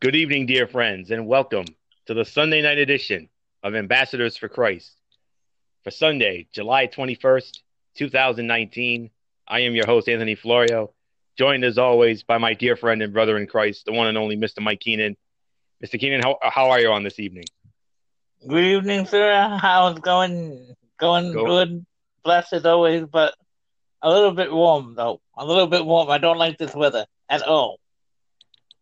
[0.00, 1.64] Good evening, dear friends, and welcome
[2.06, 3.28] to the Sunday night edition
[3.64, 4.92] of Ambassadors for Christ.
[5.82, 7.58] For Sunday, July 21st,
[7.96, 9.10] 2019,
[9.48, 10.92] I am your host, Anthony Florio,
[11.36, 14.36] joined as always by my dear friend and brother in Christ, the one and only
[14.36, 14.60] Mr.
[14.60, 15.16] Mike Keenan.
[15.84, 15.98] Mr.
[15.98, 17.46] Keenan, how, how are you on this evening?
[18.46, 19.58] Good evening, sir.
[19.60, 20.76] How's it going?
[21.00, 21.84] Going Go- good.
[22.22, 23.34] Blessed as always, but
[24.00, 25.20] a little bit warm, though.
[25.36, 26.08] A little bit warm.
[26.08, 27.80] I don't like this weather at all.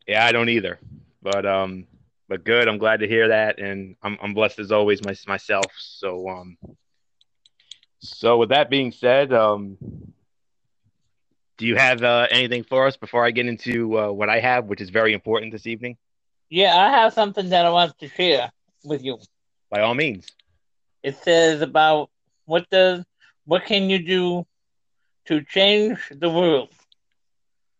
[0.07, 0.79] Yeah, I don't either,
[1.27, 1.89] but um,
[2.29, 2.69] but good.
[2.69, 5.73] I'm glad to hear that, and I'm I'm blessed as always my, myself.
[5.77, 6.57] So um,
[7.99, 9.77] so with that being said, um,
[11.59, 14.67] do you have uh, anything for us before I get into uh, what I have,
[14.67, 15.97] which is very important this evening?
[16.49, 18.53] Yeah, I have something that I want to share
[18.85, 19.19] with you.
[19.69, 20.31] By all means.
[21.03, 22.09] It says about
[22.45, 23.05] what does
[23.47, 24.47] what can you do
[25.25, 26.69] to change the world?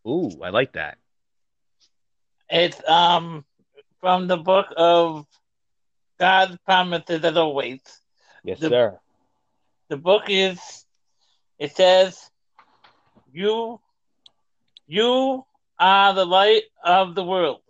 [0.05, 0.99] Ooh, I like that.
[2.51, 3.45] It's um
[4.01, 5.27] from the book of
[6.19, 7.81] God's promises as always.
[8.45, 9.01] Yes, The- sir.
[9.89, 10.85] the book is
[11.59, 12.31] it says
[13.33, 13.81] you
[14.87, 15.45] you
[15.79, 17.61] are the light of the world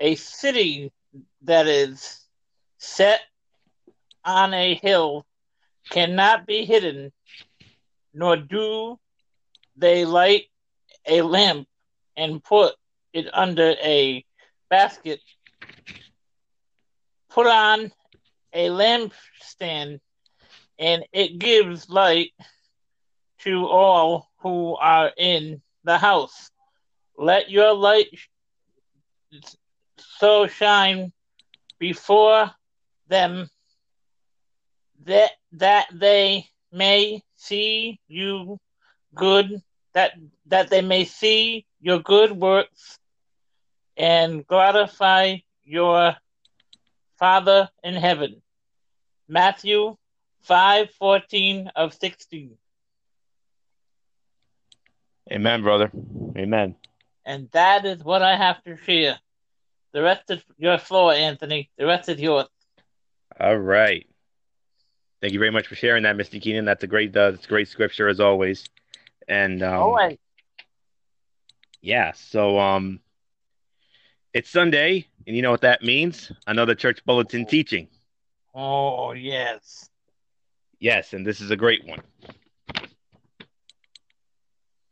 [0.00, 0.92] a city
[1.42, 2.20] that is
[2.78, 3.20] set
[4.24, 5.24] on a hill
[5.90, 7.12] cannot be hidden
[8.14, 8.98] nor do
[9.76, 10.44] they light
[11.06, 11.68] a lamp
[12.16, 12.74] and put
[13.12, 14.24] it under a
[14.70, 15.20] basket
[17.30, 17.90] put on
[18.52, 20.00] a lampstand
[20.78, 22.32] and it gives light
[23.40, 26.50] to all who are in the house.
[27.16, 28.08] Let your light
[29.98, 31.12] so shine
[31.78, 32.50] before
[33.08, 33.48] them
[35.04, 38.58] that that they may see you
[39.14, 39.62] good
[39.94, 40.12] that
[40.46, 42.98] that they may see your good works
[43.96, 46.16] and glorify your
[47.18, 48.42] Father in heaven.
[49.28, 49.96] Matthew
[50.42, 52.56] five fourteen of sixteen.
[55.30, 55.90] Amen, brother.
[56.36, 56.74] Amen.
[57.24, 59.18] And that is what I have to share.
[59.92, 61.70] The rest is your floor, Anthony.
[61.78, 62.48] The rest is yours.
[63.38, 64.06] All right.
[65.20, 66.40] Thank you very much for sharing that, Mr.
[66.40, 66.64] Keenan.
[66.64, 68.64] That's a great, uh, that's great scripture as always.
[69.28, 70.18] And um, Always.
[71.80, 73.00] yeah, so um,
[74.34, 76.32] it's Sunday, and you know what that means?
[76.46, 77.50] Another church bulletin oh.
[77.50, 77.88] teaching.
[78.54, 79.88] Oh yes.
[80.78, 82.02] Yes, and this is a great one.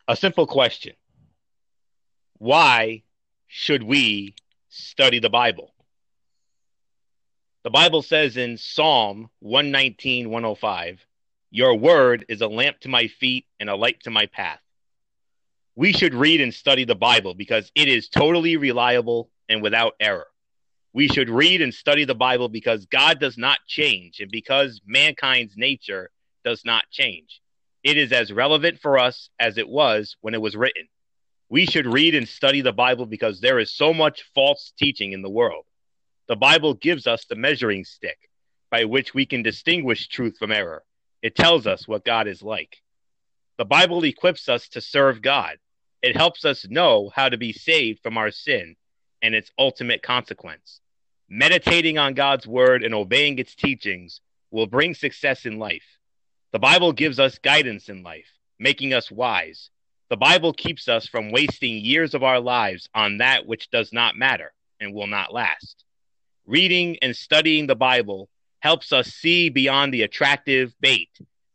[0.09, 0.95] A simple question
[2.39, 3.03] Why
[3.47, 4.35] should we
[4.69, 5.75] study the Bible?
[7.63, 11.07] The Bible says in Psalm 119, 105,
[11.51, 14.61] Your word is a lamp to my feet and a light to my path.
[15.81, 20.27] We should read and study the Bible because it is totally reliable and without error.
[20.93, 25.57] We should read and study the Bible because God does not change and because mankind's
[25.57, 26.11] nature
[26.45, 27.41] does not change.
[27.83, 30.87] It is as relevant for us as it was when it was written.
[31.49, 35.23] We should read and study the Bible because there is so much false teaching in
[35.23, 35.65] the world.
[36.29, 38.19] The Bible gives us the measuring stick
[38.71, 40.85] by which we can distinguish truth from error.
[41.23, 42.77] It tells us what God is like.
[43.57, 45.57] The Bible equips us to serve God.
[46.03, 48.77] It helps us know how to be saved from our sin
[49.21, 50.81] and its ultimate consequence.
[51.29, 55.99] Meditating on God's word and obeying its teachings will bring success in life.
[56.53, 58.27] The Bible gives us guidance in life,
[58.59, 59.69] making us wise.
[60.09, 64.17] The Bible keeps us from wasting years of our lives on that which does not
[64.17, 65.85] matter and will not last.
[66.47, 68.31] Reading and studying the Bible
[68.61, 71.11] helps us see beyond the attractive bait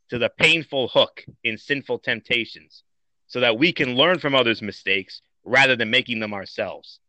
[0.09, 2.83] to the painful hook in sinful temptations
[3.28, 7.00] so that we can learn from others' mistakes rather than making them ourselves.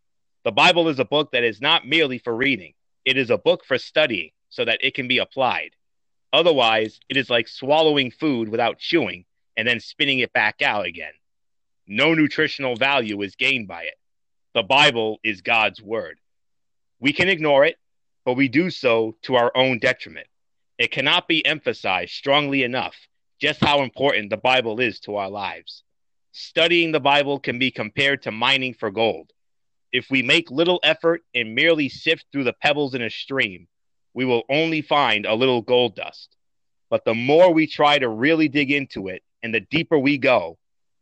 [0.44, 3.64] The Bible is a book that is not merely for reading, it is a book
[3.64, 5.70] for studying so that it can be applied.
[6.32, 9.24] Otherwise, it is like swallowing food without chewing
[9.56, 11.12] and then spitting it back out again.
[11.86, 13.94] No nutritional value is gained by it.
[14.54, 16.18] The Bible is God's word.
[16.98, 17.76] We can ignore it,
[18.24, 20.26] but we do so to our own detriment.
[20.78, 22.96] It cannot be emphasized strongly enough
[23.40, 25.82] just how important the Bible is to our lives.
[26.38, 29.32] Studying the Bible can be compared to mining for gold.
[29.90, 33.68] If we make little effort and merely sift through the pebbles in a stream,
[34.12, 36.36] we will only find a little gold dust.
[36.90, 40.58] But the more we try to really dig into it and the deeper we go,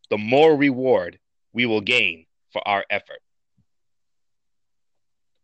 [0.09, 1.19] the more reward
[1.53, 3.19] we will gain for our effort.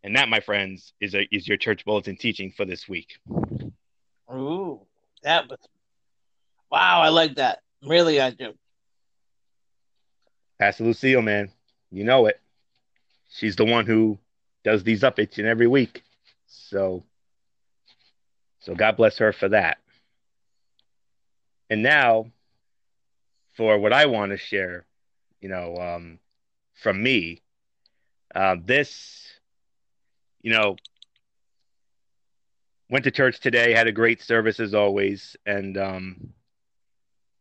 [0.04, 3.18] And that, my friends, is a, is your church bulletin teaching for this week.
[4.32, 4.86] Ooh,
[5.24, 5.58] that was
[6.70, 7.00] wow.
[7.00, 7.58] I like that.
[7.82, 8.54] Really, I do.
[10.60, 11.50] Pastor Lucille, man,
[11.90, 12.38] you know it.
[13.30, 14.18] she's the one who
[14.62, 16.02] does these up each and every week.
[16.48, 17.02] So,
[18.60, 19.78] so God bless her for that.
[21.70, 22.26] And now,
[23.54, 24.84] for what I want to share,
[25.40, 26.18] you know, um,
[26.74, 27.40] from me,
[28.34, 29.32] uh, this,
[30.42, 30.76] you know,
[32.90, 36.34] went to church today, had a great service as always, and um,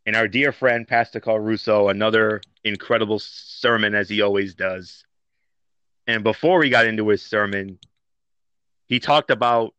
[0.06, 5.04] and our dear friend Pastor Carl Russo, another incredible sermon as he always does.
[6.08, 7.80] And before he got into his sermon,
[8.88, 9.76] he talked about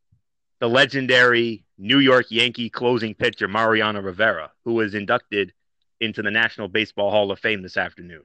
[0.60, 5.52] the legendary New York Yankee closing pitcher Mariano Rivera, who was inducted
[6.00, 8.22] into the National Baseball Hall of Fame this afternoon.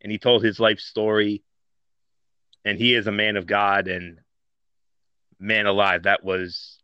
[0.00, 1.42] And he told his life story.
[2.64, 3.88] And he is a man of God.
[3.88, 4.20] And
[5.38, 6.78] man alive, that was,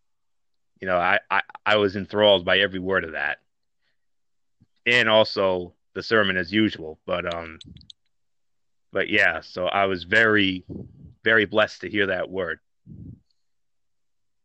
[0.81, 3.39] you know, I, I, I was enthralled by every word of that.
[4.85, 6.97] And also the sermon as usual.
[7.07, 7.59] But um
[8.93, 10.65] but yeah, so I was very,
[11.25, 12.61] very blessed to hear that word.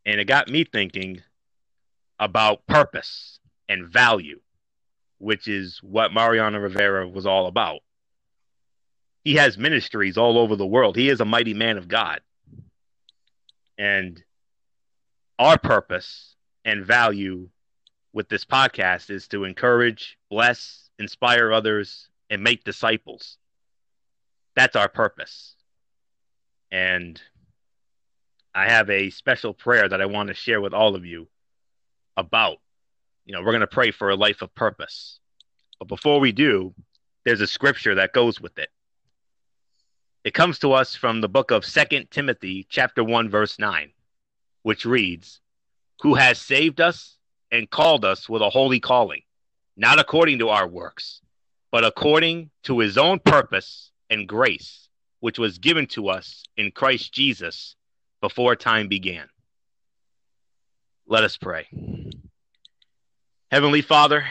[0.04, 1.22] And it got me thinking
[2.20, 3.40] about purpose
[3.70, 4.40] and value,
[5.20, 7.82] which is what Mariano Rivera was all about.
[9.24, 10.96] He has ministries all over the world.
[10.96, 12.22] He is a mighty man of God.
[13.78, 14.22] And
[15.38, 16.36] our purpose
[16.66, 17.50] and value
[18.12, 23.38] with this podcast is to encourage, bless, inspire others, and make disciples.
[24.56, 25.56] That's our purpose.
[26.72, 27.22] And
[28.56, 31.28] I have a special prayer that I want to share with all of you
[32.18, 32.58] about.
[33.26, 35.20] You know, we're going to pray for a life of purpose.
[35.80, 36.74] But before we do,
[37.26, 38.70] there's a scripture that goes with it.
[40.24, 43.92] It comes to us from the book of Second Timothy, chapter 1, verse 9,
[44.62, 45.42] which reads,
[46.02, 47.18] Who has saved us
[47.52, 49.22] and called us with a holy calling,
[49.76, 51.22] not according to our works,
[51.72, 54.90] but according to his own purpose and grace,
[55.20, 57.76] which was given to us in Christ Jesus
[58.22, 59.28] before time began.
[61.08, 61.68] Let us pray.
[63.52, 64.26] Heavenly Father,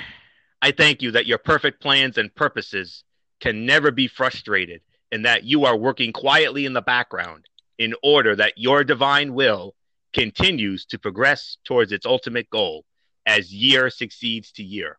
[0.61, 3.05] I thank you that your perfect plans and purposes
[3.41, 4.81] can never be frustrated
[5.11, 7.45] and that you are working quietly in the background
[7.79, 9.75] in order that your divine will
[10.13, 12.85] continues to progress towards its ultimate goal
[13.27, 14.99] as year succeeds to year.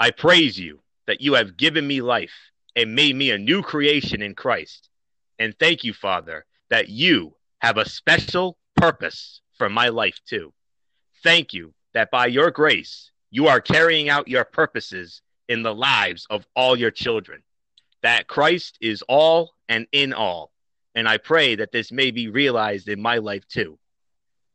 [0.00, 2.34] I praise you that you have given me life
[2.76, 4.88] and made me a new creation in Christ.
[5.38, 10.52] And thank you, Father, that you have a special purpose for my life too.
[11.22, 16.26] Thank you that by your grace, you are carrying out your purposes in the lives
[16.30, 17.42] of all your children
[18.04, 20.52] that Christ is all and in all.
[20.94, 23.78] And I pray that this may be realized in my life too.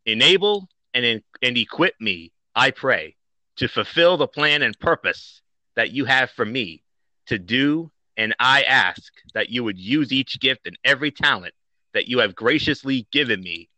[0.05, 3.15] Enable and, and equip me, I pray,
[3.59, 5.41] to fulfill the plan and purpose
[5.75, 6.83] that you have for me
[7.27, 7.91] to do.
[8.17, 11.53] And I ask that you would use each gift and every talent
[11.93, 13.69] that you have graciously given me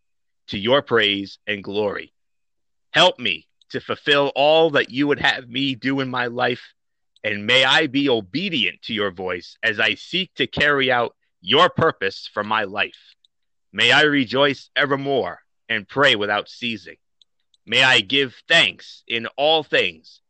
[0.47, 2.13] to your praise and glory.
[2.91, 6.73] Help me to fulfill all that you would have me do in my life
[7.23, 11.69] and may I be obedient to your voice as I seek to carry out your
[11.69, 13.15] purpose for my life.
[13.71, 15.39] May I rejoice evermore
[15.69, 16.97] and pray without ceasing.
[17.65, 20.21] May I give thanks in all things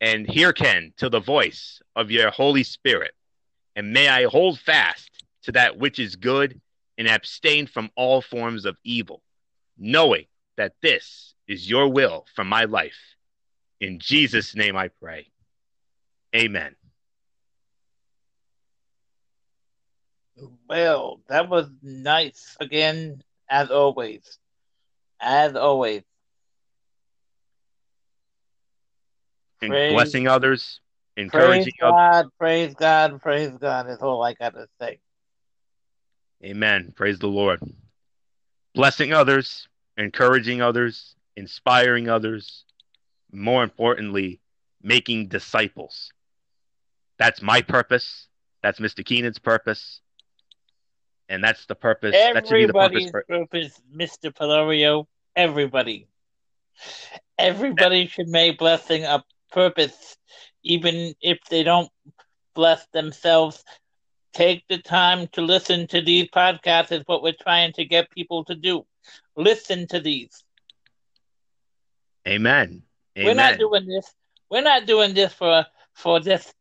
[0.00, 3.12] and hearken to the voice of your Holy Spirit.
[3.74, 5.10] And may I hold fast
[5.44, 6.60] to that which is good
[6.98, 9.22] and abstain from all forms of evil,
[9.78, 10.26] knowing
[10.56, 12.98] that this is your will for my life.
[13.80, 15.30] In Jesus' name I pray.
[16.34, 16.74] Amen.
[20.68, 24.38] Well, that was nice again, as always.
[25.20, 26.02] As always.
[29.60, 30.80] And praise, blessing others,
[31.16, 32.30] encouraging praise God, others.
[32.38, 35.00] Praise God, praise God is all I got to say.
[36.44, 36.92] Amen.
[36.94, 37.60] Praise the Lord.
[38.74, 42.64] Blessing others, encouraging others, inspiring others,
[43.32, 44.40] more importantly,
[44.82, 46.12] making disciples.
[47.18, 48.28] That's my purpose.
[48.62, 49.04] That's Mr.
[49.04, 50.00] Keenan's purpose.
[51.28, 52.14] And that's the purpose.
[52.16, 53.24] Everybody's that should be the purpose, for...
[53.28, 54.34] purpose Mr.
[54.34, 55.08] Florio.
[55.34, 56.06] Everybody.
[57.36, 60.16] Everybody should make blessing a purpose,
[60.62, 61.90] even if they don't
[62.54, 63.64] bless themselves.
[64.34, 68.44] Take the time to listen to these podcasts, is what we're trying to get people
[68.44, 68.84] to do.
[69.36, 70.44] Listen to these.
[72.26, 72.82] Amen.
[73.16, 73.24] Amen.
[73.24, 74.12] We're not doing this.
[74.50, 76.52] We're not doing this for for this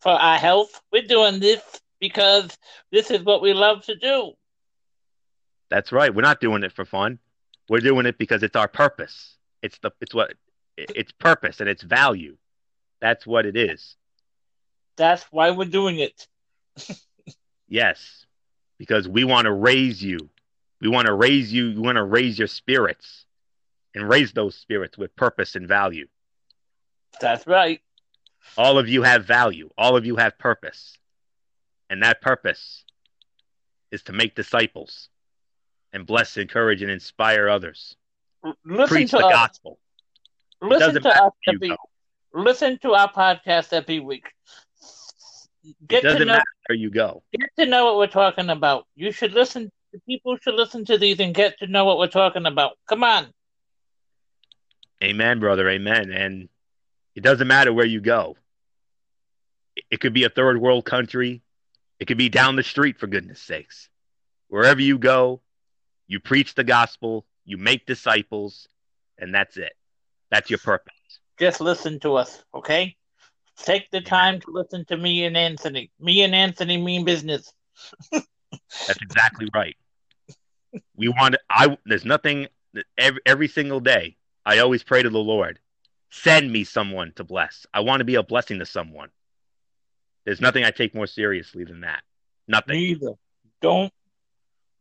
[0.00, 0.80] for our health.
[0.92, 1.62] We're doing this
[2.00, 2.56] because
[2.90, 4.32] this is what we love to do.
[5.70, 6.14] That's right.
[6.14, 7.18] We're not doing it for fun.
[7.68, 9.36] We're doing it because it's our purpose.
[9.62, 10.34] It's the it's what
[10.76, 12.36] it's purpose and it's value.
[13.00, 13.96] That's what it is.
[14.96, 16.26] That's why we're doing it.
[17.68, 18.26] yes.
[18.78, 20.18] because we want to raise you.
[20.80, 21.68] We want to raise you.
[21.68, 23.26] We want to raise your spirits
[23.94, 26.08] and raise those spirits with purpose and value.
[27.20, 27.80] That's right.
[28.56, 29.70] All of you have value.
[29.78, 30.98] All of you have purpose.
[31.88, 32.84] And that purpose
[33.92, 35.08] is to make disciples
[35.92, 37.94] and bless, encourage, and inspire others.
[38.64, 39.32] Listen Preach to the us.
[39.32, 39.78] gospel.
[40.62, 41.68] Listen to us every.
[41.68, 41.76] go.
[42.34, 44.24] Listen to our podcast every week.
[45.64, 46.32] It Get to doesn't know.
[46.34, 47.22] matter where you go.
[47.38, 48.86] Get to know what we're talking about.
[48.94, 49.70] You should listen.
[50.06, 52.78] People should listen to these and get to know what we're talking about.
[52.88, 53.26] Come on.
[55.02, 55.68] Amen, brother.
[55.68, 56.10] Amen.
[56.10, 56.48] And
[57.14, 58.36] it doesn't matter where you go.
[59.90, 61.42] It could be a third world country.
[61.98, 63.88] It could be down the street, for goodness sakes.
[64.48, 65.40] Wherever you go,
[66.06, 68.68] you preach the gospel, you make disciples,
[69.18, 69.72] and that's it.
[70.32, 70.94] That's your purpose.
[71.38, 72.96] Just listen to us, okay?
[73.58, 75.90] Take the time to listen to me and Anthony.
[76.00, 77.52] Me and Anthony mean business.
[78.10, 79.76] That's exactly right.
[80.96, 82.48] We want I there's nothing
[82.96, 84.16] every, every single day.
[84.46, 85.58] I always pray to the Lord,
[86.10, 87.66] send me someone to bless.
[87.74, 89.10] I want to be a blessing to someone.
[90.24, 92.02] There's nothing I take more seriously than that.
[92.48, 92.76] Nothing.
[92.76, 93.12] Neither.
[93.60, 93.92] Don't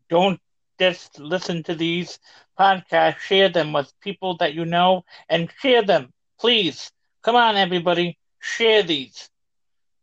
[0.10, 0.39] don't
[0.81, 2.19] just listen to these
[2.59, 3.19] podcasts.
[3.19, 6.91] Share them with people that you know and share them, please.
[7.23, 9.29] Come on, everybody, share these.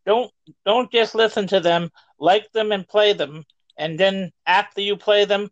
[0.07, 0.33] Don't
[0.65, 3.45] don't just listen to them, like them and play them,
[3.79, 5.51] and then after you play them,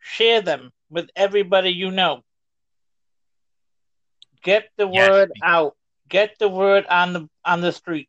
[0.00, 2.22] share them with everybody you know.
[4.42, 5.10] Get the Yes.
[5.10, 5.76] word out.
[6.08, 8.08] Get the word on the on the street.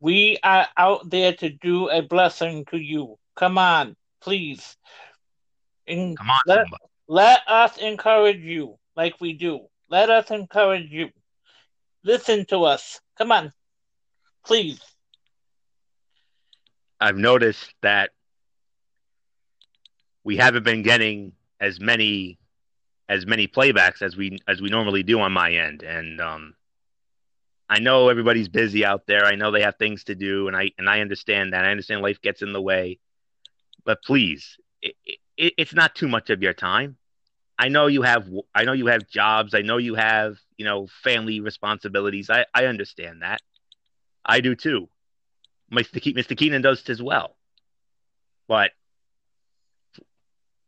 [0.00, 3.18] We are out there to do a blessing to you.
[3.36, 4.76] Come on, please.
[5.88, 6.84] And Come on, let, somebody.
[7.08, 9.66] let us encourage you like we do.
[9.88, 11.08] Let us encourage you.
[12.04, 13.00] Listen to us.
[13.16, 13.52] Come on.
[14.44, 14.80] Please.
[17.00, 18.10] I've noticed that
[20.24, 22.38] we haven't been getting as many
[23.08, 26.54] as many playbacks as we as we normally do on my end and um
[27.70, 29.26] I know everybody's busy out there.
[29.26, 31.64] I know they have things to do and I and I understand that.
[31.64, 32.98] I understand life gets in the way.
[33.84, 34.56] But please,
[35.38, 36.96] it, it, it's not too much of your time.
[37.58, 39.54] I know you have I know you have jobs.
[39.54, 42.30] I know you have, you know, family responsibilities.
[42.30, 43.40] I I understand that.
[44.24, 44.88] I do too.
[45.72, 46.00] Mr.
[46.00, 46.36] Ke- Mr.
[46.36, 47.36] Keenan does as well.
[48.46, 48.70] But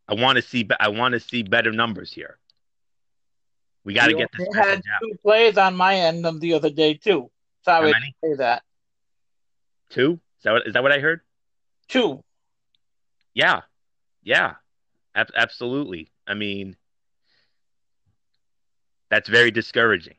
[0.07, 2.37] I want to see I want to see better numbers here.
[3.83, 4.99] We got to get this had message out.
[5.01, 7.31] two plays on my end of the other day too.
[7.63, 8.63] Sorry to say that.
[9.89, 10.19] Two?
[10.39, 11.21] Is that what, is that what I heard?
[11.87, 12.23] Two.
[13.33, 13.61] Yeah,
[14.23, 14.55] yeah,
[15.15, 16.11] Ab- absolutely.
[16.27, 16.75] I mean,
[19.09, 20.15] that's very discouraging.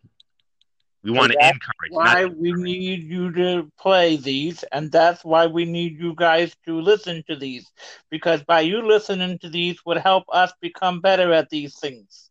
[1.03, 1.91] We want to encourage.
[1.91, 6.81] Why we need you to play these, and that's why we need you guys to
[6.81, 7.71] listen to these.
[8.11, 12.31] Because by you listening to these would help us become better at these things.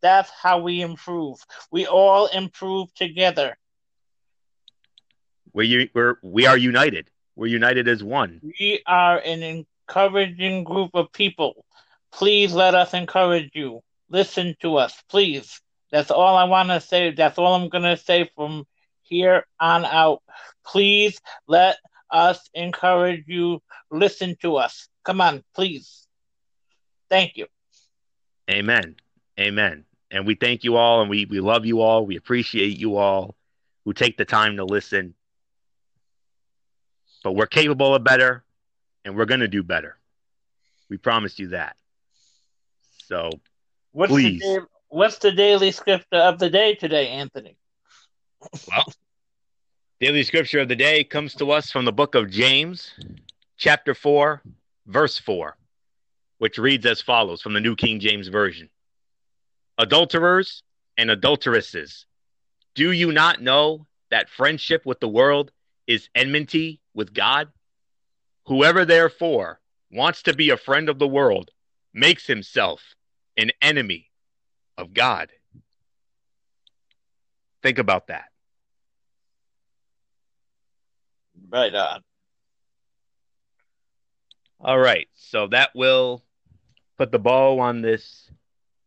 [0.00, 1.38] That's how we improve.
[1.70, 3.56] We all improve together.
[5.52, 7.10] We're, we're we are united.
[7.36, 8.40] We're united as one.
[8.42, 11.64] We are an encouraging group of people.
[12.12, 13.80] Please let us encourage you.
[14.08, 15.60] Listen to us, please.
[15.90, 17.10] That's all I want to say.
[17.10, 18.64] That's all I'm going to say from
[19.02, 20.22] here on out.
[20.66, 21.76] Please let
[22.10, 23.60] us encourage you.
[23.90, 24.88] Listen to us.
[25.04, 26.06] Come on, please.
[27.10, 27.46] Thank you.
[28.50, 28.96] Amen.
[29.38, 29.84] Amen.
[30.10, 32.06] And we thank you all and we, we love you all.
[32.06, 33.34] We appreciate you all
[33.84, 35.14] who take the time to listen.
[37.22, 38.43] But we're capable of better
[39.04, 39.96] and we're going to do better.
[40.88, 41.76] We promise you that.
[43.06, 43.30] So,
[43.94, 44.40] What's Please.
[44.40, 47.56] the da- what's the daily scripture of the day today, Anthony?
[48.68, 48.92] Well,
[50.00, 52.92] daily scripture of the day comes to us from the book of James,
[53.56, 54.42] chapter 4,
[54.86, 55.56] verse 4,
[56.38, 58.68] which reads as follows from the New King James Version
[59.78, 60.64] Adulterers
[60.98, 62.06] and adulteresses,
[62.74, 65.52] do you not know that friendship with the world
[65.86, 67.48] is enmity with God?
[68.46, 69.60] Whoever therefore
[69.90, 71.50] wants to be a friend of the world
[71.92, 72.94] makes himself
[73.36, 74.10] an enemy
[74.76, 75.30] of God.
[77.62, 78.26] Think about that.
[81.48, 82.02] Right on.
[84.60, 85.08] All right.
[85.14, 86.22] So that will
[86.98, 88.30] put the bow on this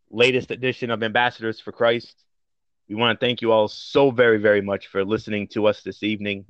[0.10, 2.24] latest edition of Ambassadors for Christ.
[2.88, 6.04] We want to thank you all so very, very much for listening to us this
[6.04, 6.46] evening.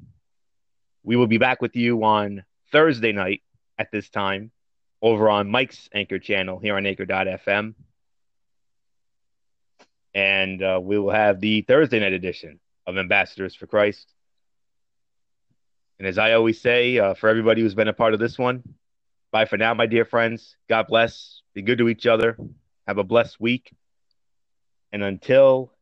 [1.04, 3.42] We will be back with you on Thursday night
[3.78, 4.52] at this time
[5.02, 7.76] over on Mike's Anchor channel here on Anchor.fm.
[10.14, 14.12] And uh, we will have the Thursday night edition of Ambassadors for Christ.
[16.00, 18.64] And as I always say, uh, for everybody who's been a part of this one,
[19.32, 20.56] Bye for now, my dear friends.
[20.70, 21.42] God bless.
[21.54, 22.38] Be good to each other.
[22.88, 23.72] Have a blessed week.
[24.94, 25.74] And until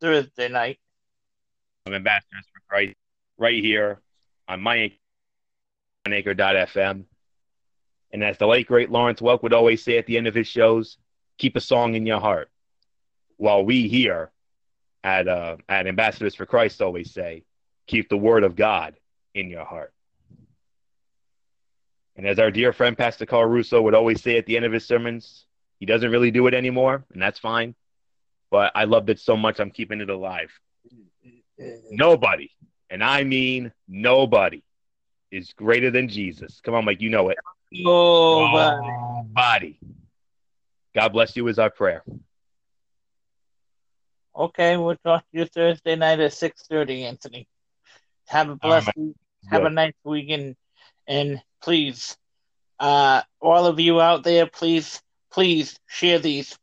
[0.00, 0.78] Thursday night.
[1.86, 2.94] I'm Ambassadors for Christ
[3.38, 4.00] right here
[4.46, 4.92] on my
[6.06, 7.04] anchor.fm.
[8.12, 10.46] And as the late great Lawrence Welk would always say at the end of his
[10.46, 10.98] shows,
[11.38, 12.50] keep a song in your heart.
[13.36, 14.30] While we here
[15.02, 17.42] at uh, at Ambassadors for Christ always say,
[17.88, 18.94] keep the word of God
[19.34, 19.92] in your heart.
[22.14, 24.72] And as our dear friend Pastor Carl Russo would always say at the end of
[24.72, 25.46] his sermons,
[25.80, 27.74] he doesn't really do it anymore, and that's fine.
[28.50, 30.52] But I loved it so much, I'm keeping it alive.
[31.90, 32.50] Nobody,
[32.90, 34.62] and I mean nobody,
[35.30, 36.60] is greater than Jesus.
[36.62, 37.38] Come on, Mike, you know it.
[37.72, 38.86] Nobody.
[39.34, 39.78] Nobody.
[40.94, 42.02] God bless you is our prayer.
[44.34, 47.46] Okay, we'll talk to you Thursday night at six thirty, Anthony.
[48.28, 49.14] Have a blessed right.
[49.50, 50.56] Have a nice weekend,
[51.06, 52.16] and please,
[52.78, 56.56] uh, all of you out there, please, please share these.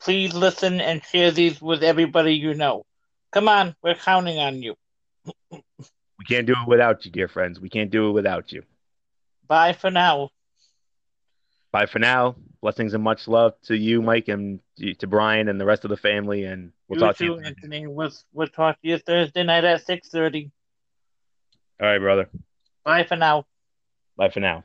[0.00, 2.84] Please listen and share these with everybody you know.
[3.34, 4.76] Come on, we're counting on you.
[5.50, 7.58] We can't do it without you, dear friends.
[7.58, 8.62] We can't do it without you.
[9.48, 10.30] Bye for now.
[11.72, 12.36] Bye for now.
[12.62, 14.60] Blessings and much love to you, Mike, and
[15.00, 16.44] to Brian and the rest of the family.
[16.44, 17.40] And we'll you talk to you.
[17.40, 17.88] Anthony.
[17.88, 20.52] We'll, we'll talk to you Thursday night at six thirty.
[21.80, 22.28] All right, brother.
[22.84, 23.46] Bye for now.
[24.16, 24.62] Bye for now.